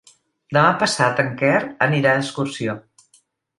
[0.55, 1.53] Demà passat en Quer
[1.89, 2.79] anirà d'excursió.